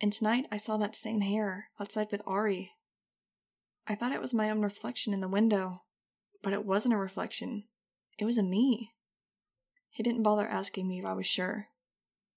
And 0.00 0.10
tonight 0.10 0.46
I 0.50 0.56
saw 0.56 0.78
that 0.78 0.96
same 0.96 1.20
hair 1.20 1.68
outside 1.78 2.08
with 2.10 2.22
Ari. 2.26 2.72
I 3.86 3.94
thought 3.94 4.12
it 4.12 4.22
was 4.22 4.32
my 4.32 4.48
own 4.48 4.62
reflection 4.62 5.12
in 5.12 5.20
the 5.20 5.28
window, 5.28 5.82
but 6.42 6.54
it 6.54 6.64
wasn't 6.64 6.94
a 6.94 6.98
reflection. 6.98 7.64
It 8.18 8.24
was 8.24 8.38
a 8.38 8.42
me. 8.42 8.94
He 9.90 10.02
didn't 10.02 10.22
bother 10.22 10.48
asking 10.48 10.88
me 10.88 11.00
if 11.00 11.04
I 11.04 11.12
was 11.12 11.26
sure. 11.26 11.68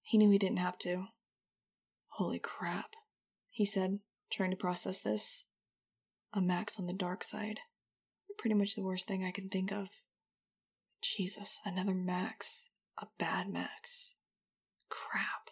He 0.02 0.18
knew 0.18 0.30
he 0.30 0.36
didn't 0.36 0.58
have 0.58 0.76
to. 0.80 1.06
Holy 2.08 2.38
crap, 2.38 2.90
he 3.48 3.64
said, 3.64 4.00
trying 4.30 4.50
to 4.50 4.56
process 4.58 5.00
this. 5.00 5.46
A 6.32 6.40
Max 6.40 6.78
on 6.78 6.86
the 6.86 6.92
dark 6.92 7.24
side. 7.24 7.60
Pretty 8.38 8.54
much 8.54 8.74
the 8.74 8.82
worst 8.82 9.06
thing 9.06 9.24
I 9.24 9.30
can 9.30 9.48
think 9.48 9.72
of. 9.72 9.88
Jesus, 11.02 11.58
another 11.64 11.94
Max. 11.94 12.70
A 12.98 13.06
bad 13.18 13.48
Max. 13.48 14.14
Crap. 14.88 15.50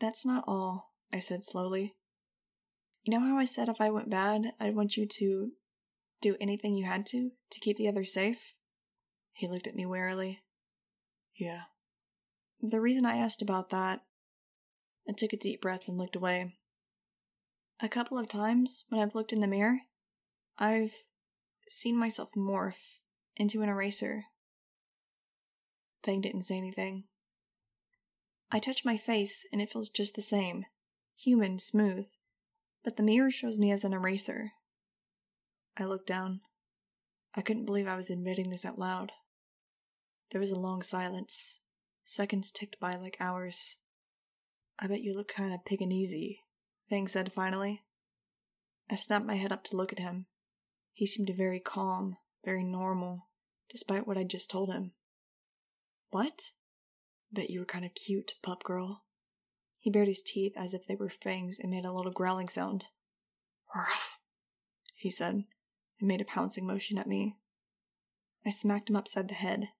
That's 0.00 0.24
not 0.24 0.44
all, 0.46 0.92
I 1.12 1.20
said 1.20 1.44
slowly. 1.44 1.94
You 3.04 3.12
know 3.12 3.26
how 3.26 3.36
I 3.36 3.44
said 3.44 3.68
if 3.68 3.80
I 3.80 3.90
went 3.90 4.10
bad, 4.10 4.52
I'd 4.58 4.76
want 4.76 4.96
you 4.96 5.06
to 5.06 5.52
do 6.20 6.36
anything 6.40 6.74
you 6.74 6.86
had 6.86 7.04
to 7.06 7.30
to 7.50 7.60
keep 7.60 7.76
the 7.76 7.88
others 7.88 8.12
safe? 8.12 8.54
He 9.32 9.48
looked 9.48 9.66
at 9.66 9.74
me 9.74 9.84
warily. 9.84 10.40
Yeah. 11.38 11.62
The 12.60 12.80
reason 12.80 13.04
I 13.04 13.18
asked 13.18 13.42
about 13.42 13.70
that, 13.70 14.00
I 15.08 15.12
took 15.16 15.32
a 15.32 15.36
deep 15.36 15.60
breath 15.60 15.86
and 15.86 15.98
looked 15.98 16.16
away. 16.16 16.54
A 17.80 17.88
couple 17.88 18.18
of 18.18 18.28
times 18.28 18.84
when 18.88 19.00
I've 19.00 19.14
looked 19.14 19.32
in 19.32 19.40
the 19.40 19.48
mirror, 19.48 19.80
I've 20.58 20.94
seen 21.66 21.98
myself 21.98 22.30
morph 22.36 22.98
into 23.36 23.62
an 23.62 23.68
eraser. 23.68 24.24
Fang 26.04 26.20
didn't 26.20 26.42
say 26.42 26.56
anything. 26.56 27.04
I 28.50 28.60
touch 28.60 28.84
my 28.84 28.96
face 28.96 29.44
and 29.52 29.60
it 29.60 29.72
feels 29.72 29.88
just 29.88 30.14
the 30.14 30.22
same 30.22 30.66
human, 31.16 31.58
smooth. 31.58 32.06
But 32.84 32.96
the 32.96 33.02
mirror 33.02 33.30
shows 33.30 33.58
me 33.58 33.72
as 33.72 33.82
an 33.84 33.92
eraser. 33.92 34.52
I 35.76 35.84
looked 35.84 36.06
down. 36.06 36.42
I 37.34 37.40
couldn't 37.40 37.64
believe 37.64 37.88
I 37.88 37.96
was 37.96 38.10
admitting 38.10 38.50
this 38.50 38.64
out 38.64 38.78
loud. 38.78 39.10
There 40.30 40.40
was 40.40 40.50
a 40.50 40.58
long 40.58 40.82
silence. 40.82 41.60
Seconds 42.04 42.52
ticked 42.52 42.78
by 42.78 42.94
like 42.96 43.16
hours. 43.18 43.78
I 44.78 44.86
bet 44.86 45.02
you 45.02 45.16
look 45.16 45.28
kind 45.34 45.52
of 45.52 45.64
pig 45.64 45.80
and 45.80 45.92
easy, 45.92 46.43
Fang 46.88 47.08
said 47.08 47.32
finally. 47.32 47.82
I 48.90 48.96
snapped 48.96 49.26
my 49.26 49.36
head 49.36 49.52
up 49.52 49.64
to 49.64 49.76
look 49.76 49.92
at 49.92 49.98
him. 49.98 50.26
He 50.92 51.06
seemed 51.06 51.30
very 51.36 51.60
calm, 51.60 52.16
very 52.44 52.62
normal, 52.62 53.28
despite 53.70 54.06
what 54.06 54.18
I'd 54.18 54.30
just 54.30 54.50
told 54.50 54.72
him. 54.72 54.92
What? 56.10 56.50
Bet 57.32 57.50
you 57.50 57.60
were 57.60 57.66
kind 57.66 57.84
of 57.84 57.94
cute, 57.94 58.34
pup 58.42 58.62
girl. 58.62 59.04
He 59.78 59.90
bared 59.90 60.08
his 60.08 60.22
teeth 60.22 60.52
as 60.56 60.72
if 60.72 60.86
they 60.86 60.94
were 60.94 61.10
fangs 61.10 61.58
and 61.58 61.70
made 61.70 61.84
a 61.84 61.92
little 61.92 62.12
growling 62.12 62.48
sound. 62.48 62.86
Ruff, 63.74 64.18
he 64.94 65.10
said, 65.10 65.44
and 65.98 66.08
made 66.08 66.20
a 66.20 66.24
pouncing 66.24 66.66
motion 66.66 66.96
at 66.96 67.08
me. 67.08 67.36
I 68.46 68.50
smacked 68.50 68.88
him 68.88 68.96
upside 68.96 69.28
the 69.28 69.34
head. 69.34 69.70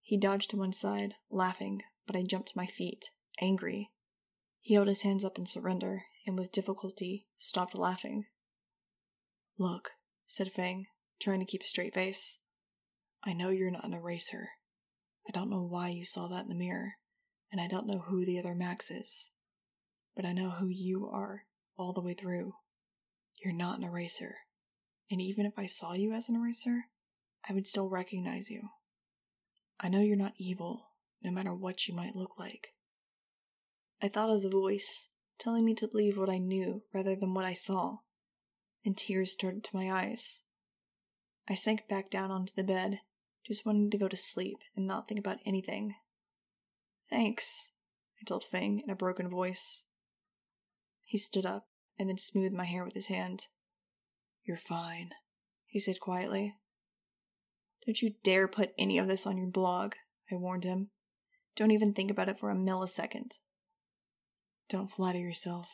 He 0.00 0.16
dodged 0.16 0.50
to 0.50 0.56
one 0.56 0.72
side, 0.72 1.14
laughing, 1.30 1.82
but 2.06 2.16
I 2.16 2.22
jumped 2.22 2.48
to 2.48 2.56
my 2.56 2.66
feet, 2.66 3.10
angry. 3.40 3.90
He 4.60 4.74
held 4.74 4.88
his 4.88 5.02
hands 5.02 5.24
up 5.24 5.38
in 5.38 5.46
surrender, 5.46 6.04
and 6.28 6.36
with 6.36 6.52
difficulty 6.52 7.26
stopped 7.38 7.74
laughing. 7.74 8.26
Look, 9.58 9.92
said 10.26 10.52
Fang, 10.52 10.84
trying 11.18 11.40
to 11.40 11.46
keep 11.46 11.62
a 11.62 11.66
straight 11.66 11.94
face. 11.94 12.40
I 13.24 13.32
know 13.32 13.48
you're 13.48 13.70
not 13.70 13.86
an 13.86 13.94
eraser. 13.94 14.50
I 15.26 15.32
don't 15.32 15.48
know 15.48 15.62
why 15.62 15.88
you 15.88 16.04
saw 16.04 16.28
that 16.28 16.42
in 16.42 16.48
the 16.48 16.54
mirror, 16.54 16.96
and 17.50 17.62
I 17.62 17.66
don't 17.66 17.86
know 17.86 18.04
who 18.06 18.26
the 18.26 18.38
other 18.38 18.54
Max 18.54 18.90
is. 18.90 19.30
But 20.14 20.26
I 20.26 20.32
know 20.32 20.50
who 20.50 20.68
you 20.68 21.08
are 21.10 21.44
all 21.78 21.94
the 21.94 22.02
way 22.02 22.12
through. 22.12 22.52
You're 23.42 23.54
not 23.54 23.78
an 23.78 23.84
eraser. 23.84 24.36
And 25.10 25.22
even 25.22 25.46
if 25.46 25.54
I 25.56 25.64
saw 25.64 25.94
you 25.94 26.12
as 26.12 26.28
an 26.28 26.36
eraser, 26.36 26.88
I 27.48 27.54
would 27.54 27.66
still 27.66 27.88
recognize 27.88 28.50
you. 28.50 28.68
I 29.80 29.88
know 29.88 30.00
you're 30.00 30.14
not 30.14 30.34
evil, 30.36 30.90
no 31.22 31.30
matter 31.30 31.54
what 31.54 31.88
you 31.88 31.94
might 31.94 32.14
look 32.14 32.38
like. 32.38 32.74
I 34.02 34.08
thought 34.08 34.30
of 34.30 34.42
the 34.42 34.50
voice, 34.50 35.08
telling 35.38 35.64
me 35.64 35.74
to 35.74 35.88
believe 35.88 36.18
what 36.18 36.30
I 36.30 36.38
knew 36.38 36.82
rather 36.92 37.14
than 37.14 37.34
what 37.34 37.44
I 37.44 37.54
saw, 37.54 37.98
and 38.84 38.96
tears 38.96 39.32
started 39.32 39.64
to 39.64 39.76
my 39.76 39.90
eyes. 39.90 40.42
I 41.48 41.54
sank 41.54 41.88
back 41.88 42.10
down 42.10 42.30
onto 42.30 42.52
the 42.54 42.64
bed, 42.64 43.00
just 43.46 43.64
wanting 43.64 43.90
to 43.90 43.98
go 43.98 44.08
to 44.08 44.16
sleep 44.16 44.58
and 44.76 44.86
not 44.86 45.08
think 45.08 45.20
about 45.20 45.38
anything. 45.46 45.94
Thanks, 47.08 47.70
I 48.20 48.24
told 48.24 48.44
Fang 48.44 48.80
in 48.80 48.90
a 48.90 48.96
broken 48.96 49.30
voice. 49.30 49.84
He 51.04 51.16
stood 51.16 51.46
up 51.46 51.68
and 51.98 52.08
then 52.08 52.18
smoothed 52.18 52.54
my 52.54 52.64
hair 52.64 52.84
with 52.84 52.94
his 52.94 53.06
hand. 53.06 53.44
You're 54.44 54.58
fine, 54.58 55.10
he 55.66 55.78
said 55.78 56.00
quietly. 56.00 56.56
Don't 57.86 58.02
you 58.02 58.14
dare 58.22 58.48
put 58.48 58.74
any 58.76 58.98
of 58.98 59.08
this 59.08 59.26
on 59.26 59.38
your 59.38 59.46
blog, 59.46 59.94
I 60.30 60.34
warned 60.34 60.64
him. 60.64 60.90
Don't 61.56 61.70
even 61.70 61.94
think 61.94 62.10
about 62.10 62.28
it 62.28 62.38
for 62.38 62.50
a 62.50 62.54
millisecond. 62.54 63.32
Don't 64.68 64.90
flatter 64.90 65.18
yourself, 65.18 65.70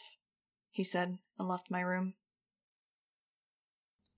he 0.71 0.85
said 0.85 1.19
and 1.39 1.49
left 1.49 1.71
my 1.71 1.81
room. 1.81 2.15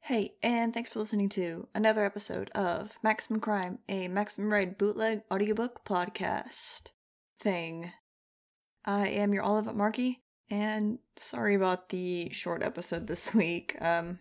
Hey, 0.01 0.35
and 0.43 0.75
thanks 0.75 0.91
for 0.91 0.99
listening 0.99 1.31
to 1.31 1.67
another 1.75 2.05
episode 2.05 2.51
of 2.51 2.93
Maximum 3.03 3.41
Crime, 3.41 3.79
a 3.89 4.07
Maximum 4.09 4.53
Ride 4.53 4.77
bootleg 4.77 5.23
audiobook 5.33 5.85
podcast 5.87 6.91
thing. 7.41 7.91
I 8.85 9.09
am 9.09 9.33
your 9.33 9.43
Olive 9.43 9.75
Markey, 9.75 10.23
and 10.51 10.99
sorry 11.17 11.55
about 11.55 11.89
the 11.89 12.29
short 12.33 12.63
episode 12.63 13.07
this 13.07 13.33
week. 13.35 13.77
Um, 13.81 14.19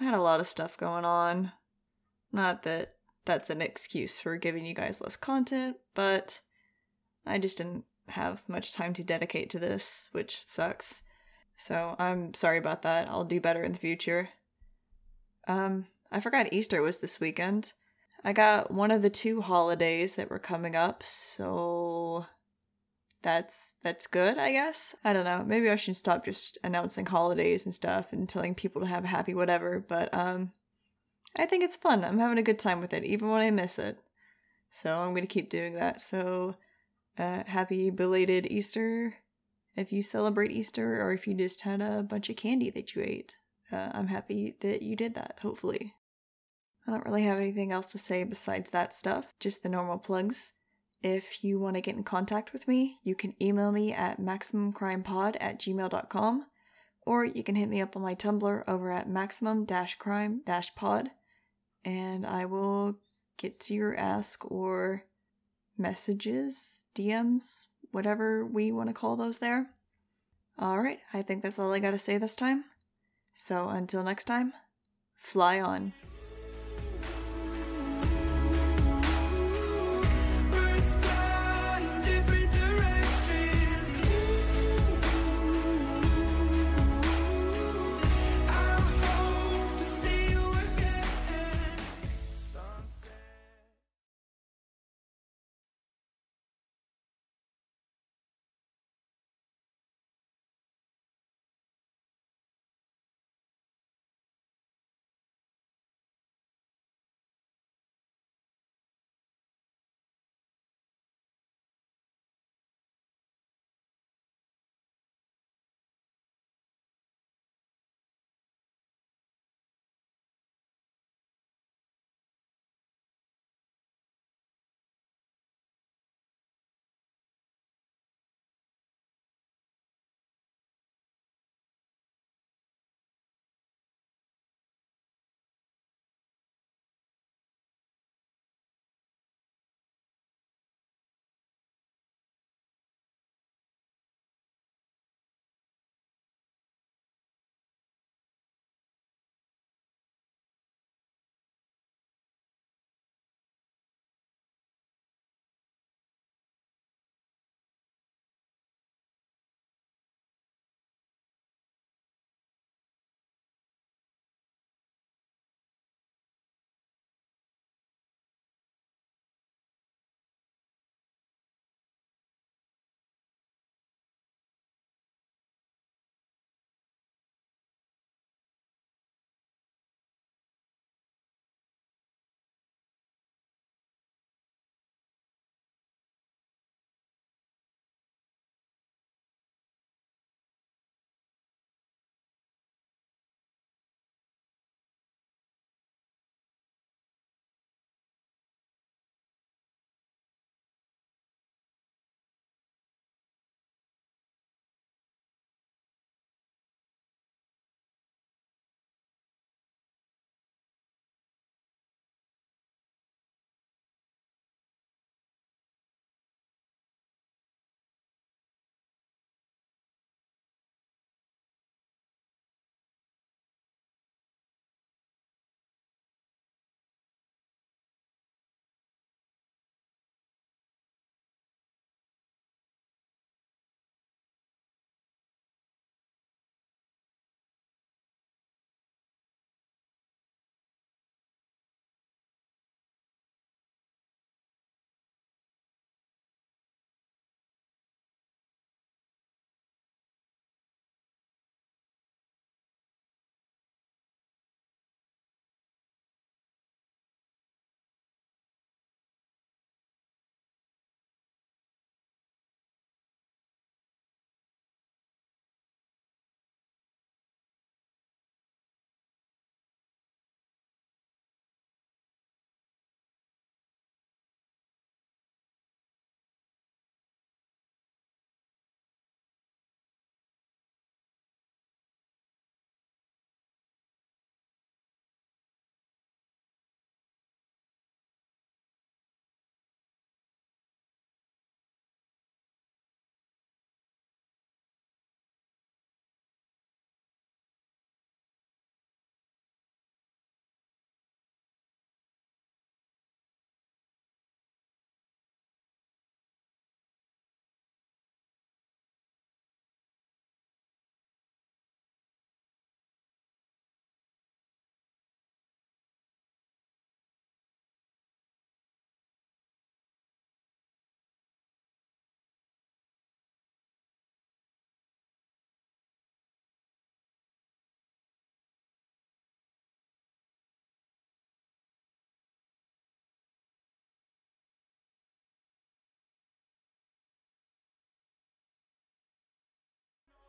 I 0.00 0.04
had 0.04 0.14
a 0.14 0.22
lot 0.22 0.40
of 0.40 0.48
stuff 0.48 0.78
going 0.78 1.04
on. 1.04 1.52
Not 2.32 2.62
that 2.62 2.94
that's 3.26 3.50
an 3.50 3.60
excuse 3.60 4.18
for 4.18 4.38
giving 4.38 4.64
you 4.64 4.74
guys 4.74 5.02
less 5.02 5.16
content, 5.16 5.76
but 5.94 6.40
I 7.26 7.36
just 7.36 7.58
didn't 7.58 7.84
have 8.10 8.42
much 8.48 8.72
time 8.74 8.92
to 8.94 9.04
dedicate 9.04 9.50
to 9.50 9.58
this, 9.58 10.08
which 10.12 10.46
sucks. 10.46 11.02
So 11.56 11.96
I'm 11.98 12.34
sorry 12.34 12.58
about 12.58 12.82
that. 12.82 13.08
I'll 13.08 13.24
do 13.24 13.40
better 13.40 13.62
in 13.62 13.72
the 13.72 13.78
future. 13.78 14.30
Um, 15.46 15.86
I 16.10 16.20
forgot 16.20 16.52
Easter 16.52 16.82
was 16.82 16.98
this 16.98 17.20
weekend. 17.20 17.72
I 18.24 18.32
got 18.32 18.70
one 18.70 18.90
of 18.90 19.02
the 19.02 19.10
two 19.10 19.40
holidays 19.40 20.16
that 20.16 20.30
were 20.30 20.38
coming 20.38 20.76
up, 20.76 21.02
so 21.02 22.26
that's 23.22 23.74
that's 23.82 24.06
good, 24.06 24.38
I 24.38 24.52
guess. 24.52 24.94
I 25.04 25.12
don't 25.12 25.24
know. 25.24 25.44
Maybe 25.46 25.70
I 25.70 25.76
should 25.76 25.96
stop 25.96 26.24
just 26.24 26.58
announcing 26.62 27.06
holidays 27.06 27.64
and 27.64 27.74
stuff 27.74 28.12
and 28.12 28.28
telling 28.28 28.54
people 28.54 28.82
to 28.82 28.86
have 28.86 29.04
a 29.04 29.08
happy 29.08 29.34
whatever, 29.34 29.84
but 29.86 30.12
um 30.14 30.52
I 31.36 31.46
think 31.46 31.62
it's 31.62 31.76
fun. 31.76 32.04
I'm 32.04 32.18
having 32.18 32.38
a 32.38 32.42
good 32.42 32.58
time 32.58 32.80
with 32.80 32.92
it 32.92 33.04
even 33.04 33.28
when 33.28 33.40
I 33.40 33.50
miss 33.50 33.78
it. 33.78 33.98
So 34.70 35.00
I'm 35.00 35.10
going 35.10 35.26
to 35.26 35.32
keep 35.32 35.50
doing 35.50 35.74
that. 35.74 36.00
So 36.00 36.56
uh 37.20 37.44
happy 37.46 37.90
belated 37.90 38.46
Easter 38.50 39.14
if 39.76 39.92
you 39.92 40.02
celebrate 40.02 40.50
Easter 40.50 41.02
or 41.02 41.12
if 41.12 41.26
you 41.26 41.34
just 41.34 41.62
had 41.62 41.80
a 41.80 42.02
bunch 42.02 42.28
of 42.28 42.36
candy 42.36 42.70
that 42.70 42.94
you 42.94 43.02
ate. 43.02 43.36
Uh, 43.72 43.90
I'm 43.92 44.08
happy 44.08 44.56
that 44.60 44.82
you 44.82 44.96
did 44.96 45.14
that, 45.14 45.38
hopefully. 45.42 45.94
I 46.86 46.92
don't 46.92 47.04
really 47.04 47.22
have 47.24 47.38
anything 47.38 47.72
else 47.72 47.92
to 47.92 47.98
say 47.98 48.24
besides 48.24 48.70
that 48.70 48.92
stuff, 48.92 49.32
just 49.38 49.62
the 49.62 49.68
normal 49.68 49.98
plugs. 49.98 50.54
If 51.02 51.44
you 51.44 51.58
want 51.58 51.76
to 51.76 51.80
get 51.80 51.96
in 51.96 52.04
contact 52.04 52.52
with 52.52 52.66
me, 52.66 52.98
you 53.02 53.14
can 53.14 53.34
email 53.40 53.72
me 53.72 53.92
at 53.92 54.20
maximumcrimepod 54.20 55.36
at 55.40 55.60
gmail.com, 55.60 56.46
or 57.06 57.24
you 57.24 57.42
can 57.42 57.54
hit 57.54 57.68
me 57.68 57.80
up 57.80 57.96
on 57.96 58.02
my 58.02 58.14
Tumblr 58.14 58.64
over 58.68 58.90
at 58.90 59.08
maximum 59.08 59.66
crime 59.66 60.42
pod, 60.76 61.10
and 61.84 62.26
I 62.26 62.44
will 62.44 62.96
get 63.38 63.60
to 63.60 63.74
your 63.74 63.96
ask 63.96 64.44
or 64.50 65.04
messages, 65.80 66.86
DMs, 66.94 67.66
whatever 67.90 68.46
we 68.46 68.70
want 68.70 68.88
to 68.88 68.94
call 68.94 69.16
those 69.16 69.38
there. 69.38 69.70
Alright, 70.60 70.98
I 71.12 71.22
think 71.22 71.42
that's 71.42 71.58
all 71.58 71.72
I 71.72 71.80
gotta 71.80 71.98
say 71.98 72.18
this 72.18 72.36
time. 72.36 72.64
So 73.32 73.68
until 73.68 74.04
next 74.04 74.26
time, 74.26 74.52
fly 75.16 75.60
on. 75.60 75.94